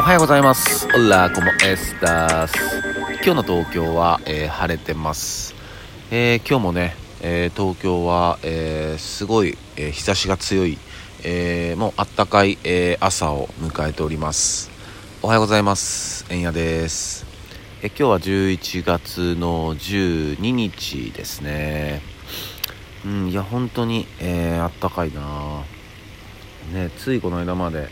[0.00, 0.88] おはようございます。
[0.94, 2.54] オラコモエスタス
[3.22, 5.54] 今日の東京は、えー、晴れてます、
[6.10, 10.78] えー、今日もね、えー、東京は、えすごい、え日差しが強い、
[11.22, 14.70] えもうあったかい、え朝を迎えております。
[15.20, 16.24] おはようございます。
[16.30, 17.26] えんやです。
[17.82, 22.00] え今日は11月の12日ですね。
[23.04, 25.62] うんいや本当に、えあったかいな。
[26.72, 27.90] ねついこの間まで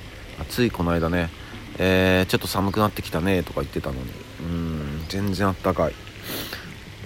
[0.49, 1.29] ついこの間ね
[1.79, 4.11] えー、ちょっと寒くなってきたねとか言ってたのに。
[4.41, 5.95] うん全然あったかい。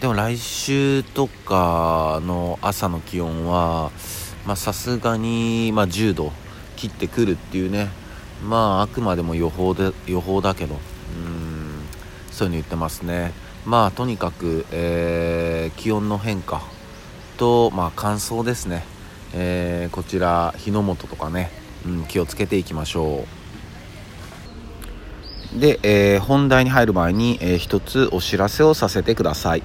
[0.00, 3.92] でも来週とかの朝の気温は
[4.56, 6.32] さすがに、まあ、10度
[6.76, 7.88] 切ってくるっていうね。
[8.44, 10.74] まああくまでも予報で予報だけど。
[10.74, 10.78] う
[11.28, 11.62] ん
[12.32, 13.32] そういうの言ってますね。
[13.64, 16.62] まあとにかく、えー、気温の変化
[17.36, 18.84] と、まあ、乾燥ですね、
[19.34, 21.50] えー、こちら火の元とかね、
[21.86, 23.41] うん、気をつけていきましょう。
[25.54, 29.62] で、えー、本題に入る前に、えー、一つお知らせをさせてください。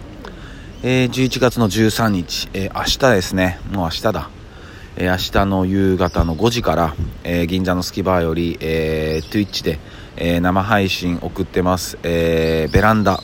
[0.84, 4.30] えー、11月の13日、えー、明日ですね、もう明日だ。
[4.98, 9.80] えー、明日の夕方の5時から、えー、銀座のスキバーより、えー、Twitch で、
[10.18, 13.22] えー、生配信送ってます、えー、ベランダ、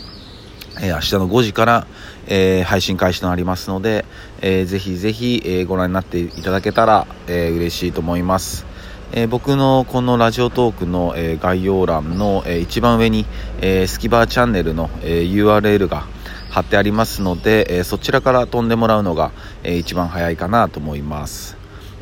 [0.82, 1.88] えー、明日の5時から、
[2.28, 4.06] えー、配信開始となりますので、
[4.42, 8.73] えー、ぜひぜひ、えー、ご覧になっていただけたら、えー、嬉しいと思います。
[9.16, 13.28] えー、僕のこのラジオトークの、えー、概要欄の、えー、一番上に、
[13.62, 16.08] えスキバーチャンネルの、え URL が
[16.50, 19.32] 貼ってありますので、えそちらから飛んでもらうのが、
[19.64, 21.58] え一番早いかなと思います。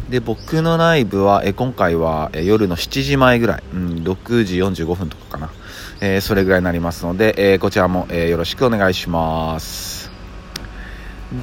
[0.09, 5.49] で僕のライブは、え今回は、え夜の7時前ぐらい、うん、6時45分とかかな、
[5.99, 10.09] えそれぐらいになりますので、えこちらも、えよろしくお願いします。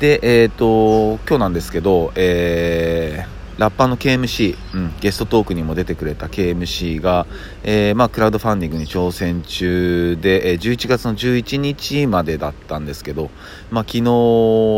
[0.01, 7.27] で、えっ、と今日なんですけど、えーラッパーの KMC、うん、ゲストトークにも出てくれた KMC が、
[7.65, 13.31] えー、まあ、クラウドファンディングに挑戦中で、えー、11月の11日までだったんですけど、
[13.71, 14.03] まあ、昨日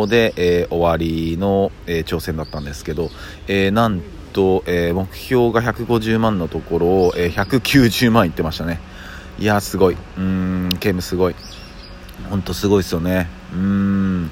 [0.08, 3.10] で、えー、終わりの、え挑戦だったんですけど、
[3.48, 4.00] えなん
[4.32, 8.80] と、え目標が150万のところを、え190万いってましたね。
[9.38, 9.96] いやすごい。
[10.18, 11.34] うん KM すごい。
[12.28, 13.28] 本当すごいですよね。
[13.52, 14.30] うん。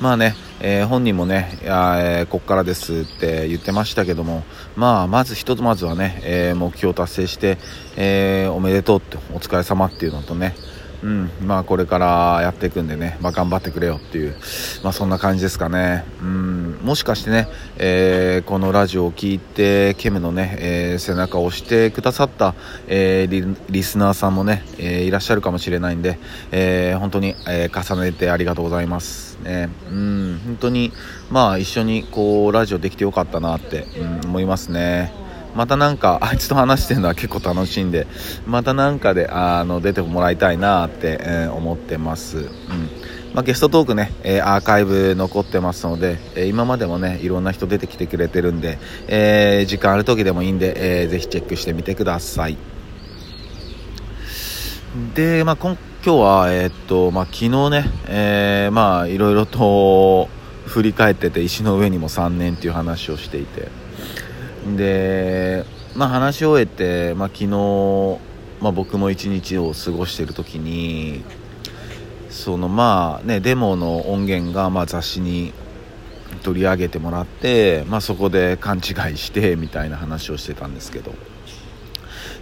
[0.00, 4.44] まあね、えー、本人もね、えー、ここからですって言ってましたけども、
[4.76, 7.58] まあ、まずひとまずはね、えー、目標達成して、
[7.96, 10.54] えおめでとうって、お疲れ様っていうのとね、
[11.02, 11.30] うん。
[11.42, 14.34] まあ、これからやっていくんでね、まあ、頑張ってくれよっていう、
[14.82, 22.54] まあ、そんな感じですかね、うん、もしかしてね、えー、このラジオを聴いてケムのね、えー、背中を押してくださった、
[22.88, 26.18] えー、リリスナーさんもね、えいらっしゃるかもしれないんで、
[26.50, 30.92] え本当に、え重ねてありがとうございますね、うん、本当に、
[31.30, 35.27] まあ、一緒にこうラジオできてよかったなって、うん、思いますね。
[35.54, 38.06] またなんか あいつと話してるのは結構楽しいんで
[38.46, 42.46] またなんかであの出てもらいたいなって、えー、思ってます、うん。
[43.34, 52.56] まあ、ゲストトークね、えー、アーカイブ残ってますので、えー、今までもねいろんな人出てきてくれてるんで、え時間ある時でもいいんで、えー、ぜひチェックしてみてください。
[55.14, 60.28] で、まあ、今今日は、えっとまあ、昨日ね、えまあいろいろと
[60.66, 63.87] 振り返ってて石の上にも3年っていう話をしていて。
[64.76, 65.64] で、
[65.94, 68.18] まあ、話し終えて、まあ、昨日、
[68.60, 71.22] まあ、僕も一日を過ごしている時に
[72.30, 75.52] そのまあねデモの音源がま雑誌に
[76.42, 78.80] 取り上げてもらって、まあ、そこで勘違
[79.12, 81.12] いしてみたいな話をしてたんですけど。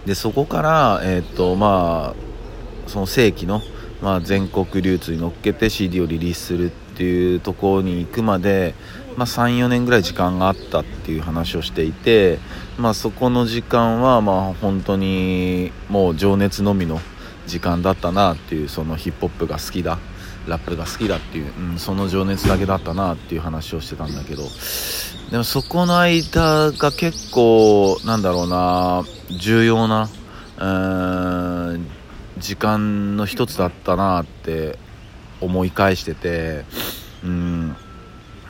[0.05, 3.61] でそこから、えーとまあ、その正規の、
[4.01, 8.73] まあ、全国流通に乗っけて CD をリリースするっていうところに行くまで、
[9.17, 12.37] まあ、34年ぐらい時間があったっていう話をしていて、
[12.77, 17.01] まあ、そこの時間はまあ本当にもう情熱のみの
[17.47, 19.97] 時間だったなっていうそのヒップホップが好きだ
[20.47, 24.43] ラップが好きだっていう、うん、その情熱だけだったなっていう話をしてたんだけど
[25.31, 30.09] でもそこの間が結構なんだろうな重要な、
[30.57, 31.85] えー、
[32.37, 34.77] 時間の一つだったなって
[35.41, 36.65] 思い返してて
[37.23, 37.75] うん。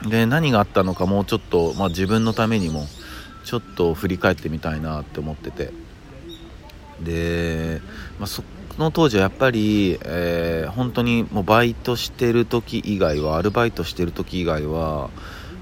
[0.06, 2.86] で何があったのかもうちょっと、まあ、自分のためにも
[3.44, 5.72] ちょっと振り返ってみたいなって思ってて。
[7.02, 7.80] で、
[8.18, 8.42] まあ、そ
[8.76, 15.10] の当時はやっぱり、えー、本当にもうバイトしてる時以外はアルバイトしてる時以外は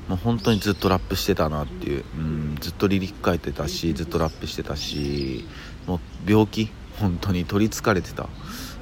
[0.08, 5.46] もう本当にずっとラップしてたなっていう、うん、ずっとリリック書いてたしずっとラップしてたし
[5.86, 8.28] もう病気本当に取りつかれてた、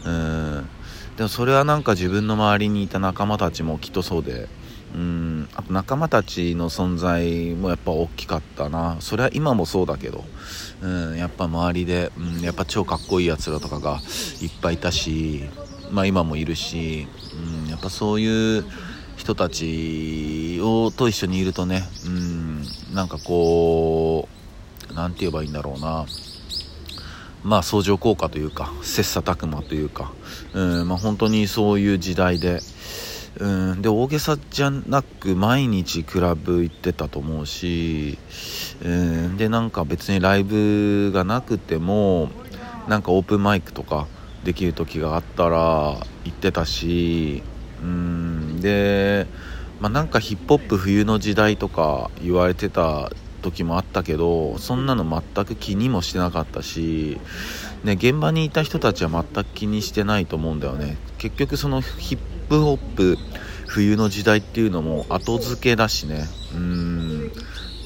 [0.04, 0.68] うん、
[1.16, 4.48] でもそれはなんか自分の周りにいた仲間たちもきっとそうで
[4.94, 5.48] うん。
[5.54, 8.96] あと仲間たちの存在もやっぱ大きかったな。
[9.00, 10.24] それは今もそうだけど、
[10.82, 14.00] うん、やっぱ周りで、うん、やっぱ超かっこいいやつらとかが
[14.40, 15.44] いっぱいいたし、
[15.90, 17.08] まあ、今もいるし、
[17.64, 18.64] うん、やっぱそういう
[19.16, 22.64] 人たちをと一緒にいるとね、うん、
[22.94, 24.28] なんかこ
[24.90, 26.06] う何て言えばいいんだろうな。
[27.42, 30.12] まあ相乗効果というか切磋琢磨というか、
[30.54, 30.88] うん。
[30.88, 32.60] まあ、本当にそういう時代で。
[33.38, 33.82] うん。
[33.82, 38.18] で大げさじゃなく毎日クラブ行ってたと思うし、
[38.84, 39.36] うん。
[39.36, 42.30] でなんか別にライブがなくても
[42.88, 44.06] なんかオープンマイクとか
[44.44, 45.58] できる時があったら
[46.24, 47.42] 行ってたし
[47.82, 48.60] うん。
[48.60, 49.26] で、
[49.80, 53.10] まあ、なんかヒップホップ冬の時代とか言われてた
[53.42, 57.20] 時もあったけどそんなの全く気にもしてなかったし、
[57.84, 60.96] ね、現場にいた人たちは全く気にしてないと思うんだよね。
[61.18, 63.18] 結局そのヒップップホップ
[63.66, 66.26] 冬の時代っていうのも後付けだしね。
[66.54, 67.32] うん。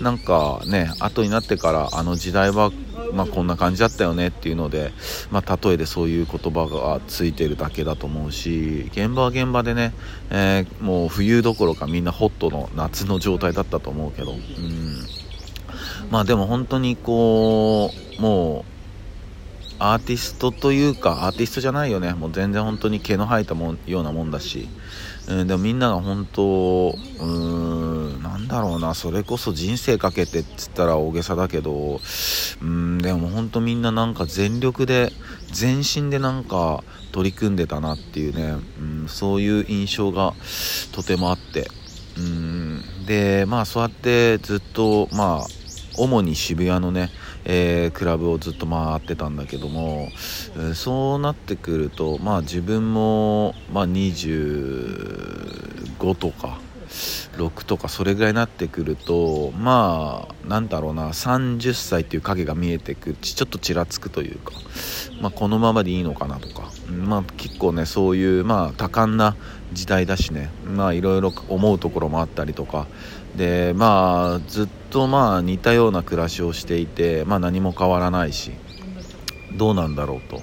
[0.00, 2.70] なんかね後になってからあの時代は
[3.12, 4.92] まあ、こんな感じだったよねっていうので、
[5.30, 9.94] まあ、例えでそういう言葉がついてるだけだと思うし現場は現場でね、
[10.30, 14.32] えー、もう冬どころかみんなホットの夏の状態だったと思うけど。
[14.32, 14.38] うん。
[16.10, 18.77] まあでも本当にこうもう
[19.78, 22.12] アーティストというかアーティストじゃないよね。
[22.12, 24.68] もう全然本当に毛の生えたもんようなもんだし、
[25.28, 27.24] うん、でもみんなが本当うー
[28.18, 28.94] んなんだろうな。
[28.94, 32.00] それこそ人生かけてっつったら大げさだけど
[32.60, 35.12] うんでも本当みんななんか全力で
[35.52, 36.82] 全身でなんか
[37.12, 40.34] 取り組んでたなっていうね、うん、そういう印象が
[40.92, 41.68] とてもあって。
[42.16, 42.58] うん
[43.06, 45.46] でまあそうやってずっとまあ
[45.96, 47.10] 主に渋谷のね
[47.50, 50.10] えー、クラブをずっと回ってたんだけども、
[50.74, 56.60] そうなってくるとまあ自分も、まあ、25とか
[57.36, 64.52] 6とかそれぐらいになってくるとまあなんだろうな30歳っていう影が見えてくちょっとちらつくというか、
[65.20, 69.36] まあ、このままでいいのかなとか、まあ、結構ねそういう、まあ、多感な
[69.72, 72.86] 時代だしねまあいろいろ思うところもあったりとか
[73.38, 78.50] でまあずっとまあ似たような暮らしをしていて、まあ、何も変わらないし
[79.56, 80.42] どうなんだろうと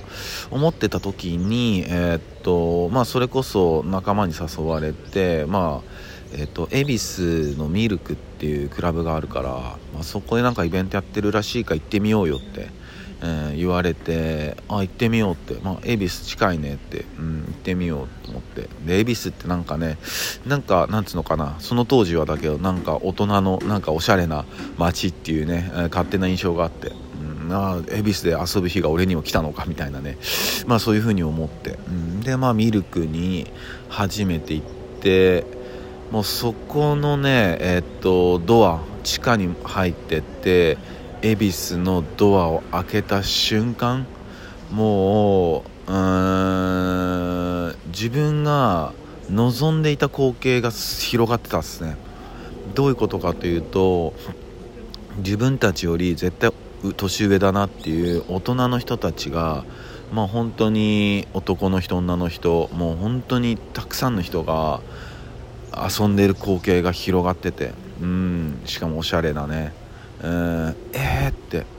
[0.50, 5.90] 思ってた時に、えー、っとまあ、それこそ仲間に誘われて、まあ
[6.34, 9.50] え、っと恵比寿のミルクっていうクラブがあるから、
[9.94, 12.70] まあ、そこでなんかイベントやってるらしいから行ってみようよって
[13.22, 18.70] えー、言われてあ行ってみようって、まあ、恵比寿近いねって、うん、行ってみようと思って。
[18.86, 19.98] で恵比寿ってなんかね
[20.46, 21.56] なんかなんつうのかな。
[21.60, 24.46] その当時はだけどなんか大人のなんかおしゃれな
[24.78, 26.92] 街っていうね、え、勝手な印象があって、
[27.42, 30.18] うん、あ恵比寿で遊ぶ日が俺にも来たのかみたいなね。
[30.68, 33.48] まあそういう風に思って、うん、でまあミルクに
[33.90, 34.66] 初めて行っ
[35.02, 35.46] て
[36.12, 40.78] もうそこのねえー、っとドア地下に入ってって
[41.22, 44.06] 恵比寿のドアを開けた瞬間
[44.72, 45.96] もうう
[47.72, 48.94] ん自分が
[49.30, 51.98] 望んでいた光景が広がってたんですね。
[52.74, 54.14] どういうことかというと
[55.18, 56.52] 自分たちより絶対
[56.98, 59.64] 年上だなっていう大人の人たちが
[60.12, 64.82] まあ本当に男の人女の人もう本当にたくさんの人が
[65.74, 67.72] 遊んでる光景が広がってて
[68.02, 69.85] うんしかもおしゃれなね。
[70.22, 71.76] えー、えー、って。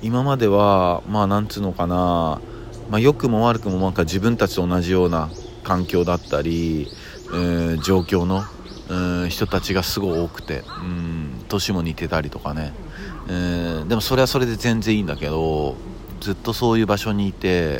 [0.00, 2.40] 今まではまあなんつうのかな、
[2.88, 5.28] まあ、良くも悪くもなんか自分たちと同じような
[5.64, 6.88] 環境だったり、
[7.32, 8.44] えー、状況の、
[8.88, 12.72] えー、人たちがすごい多くてうん年も似てたりとかね、
[13.28, 15.74] えー、でもそれはそれで全然いいんだけど
[16.20, 17.78] ずっとそういう場所にいて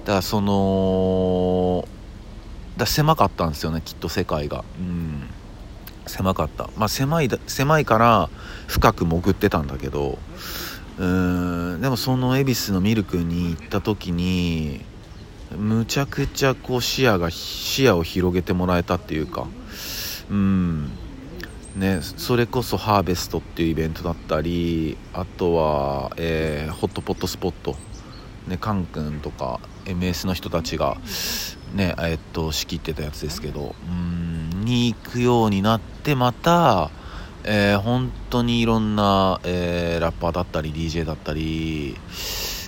[0.00, 1.88] だからその
[2.76, 4.62] だ狭かったんですよねきっと世界が。
[4.78, 5.22] うん。
[6.06, 8.28] 狭かった、まあ、狭い狭いから
[8.66, 10.18] 深く潜ってたんだけど
[10.98, 14.84] うーんでもその恵比寿のミルクに行った時に
[15.56, 19.46] むちゃくちゃこう視野が視野を広げてもらえたっていうか
[20.30, 20.90] うん
[21.76, 27.76] ねそれこそハーベストっていうイベントだったりあとは、えー、ホットポットスポット
[28.48, 30.96] ねカン君とか MS の人たちが
[31.74, 34.35] ねえっと仕切ってたやつですけどうん。
[34.66, 36.90] に行くようになってまた、
[37.44, 41.96] えー、本当にいろんな、えー、ラッパーだったり DJ だったり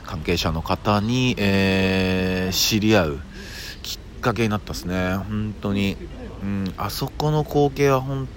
[0.05, 3.21] 関係者の方に、えー、知り合う
[3.83, 5.17] きっかけになったですね。
[5.17, 5.97] 本当に、
[6.43, 8.29] うん、あそこの光景は本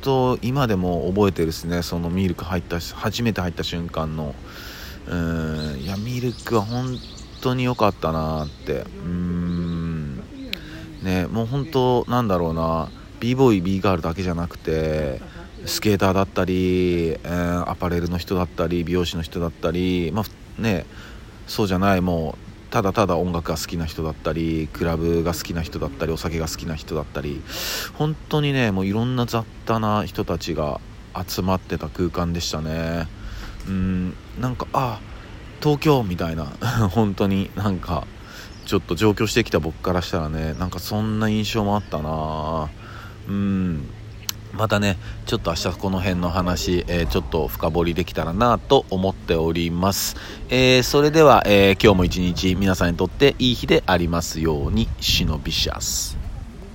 [0.00, 1.82] 当今でも覚えてるですね。
[1.82, 4.34] そのミルク入った初めて入った瞬間の。
[5.06, 6.96] うんいやミルクは本
[7.42, 8.86] 当に良かったなって。
[9.04, 9.33] うん。
[11.04, 12.88] ねもう本当なんだろうな
[13.20, 15.20] b ボーイ b ガールだけじゃなくて
[15.66, 20.84] スケーターだったり、えー、アパレルの人だったり美容師の人だったり、まあね、
[21.46, 27.40] そうじゃないもうただただ音楽が好きな人だったりクラブが好きな人だったりお酒が好きな人だったり
[27.94, 30.80] 本当にねもういろんな雑多な人たちが
[31.26, 33.06] 集まってた空間でしたね。
[33.68, 35.00] うんなんかあ
[35.62, 36.46] 東京みたいな
[36.90, 38.06] 本当になんか
[38.64, 42.70] ちょっと上京してきた僕からしたらねなんかそんな印象もあったな。
[43.28, 43.88] うん。
[44.56, 50.16] またねちょっと明日この辺の話、えー、ちょっと深掘りできたらなと思っております、
[50.48, 56.23] えー、それでは、えー、今日も一日皆さんにとっていい日でありますようにシノビシャス